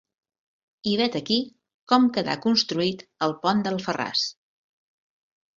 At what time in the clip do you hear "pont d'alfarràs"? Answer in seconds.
3.45-4.25